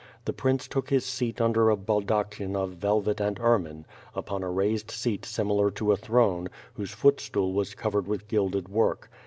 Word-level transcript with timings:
The 0.25 0.33
prince 0.33 0.67
took 0.67 0.89
his 0.89 1.05
seat 1.05 1.39
under 1.39 1.69
a 1.69 1.75
baldachin 1.77 2.55
of 2.55 2.71
velvet 2.71 3.21
and 3.21 3.39
ermine, 3.39 3.85
upon 4.15 4.41
a 4.41 4.49
raised 4.49 4.89
seat 4.89 5.25
similar 5.25 5.69
to 5.69 5.91
a 5.91 5.95
throne, 5.95 6.49
whose 6.73 6.89
footstool 6.89 7.53
was 7.53 7.75
covered 7.75 8.07
with 8.07 8.27
gilded 8.27 8.67
work. 8.67 9.11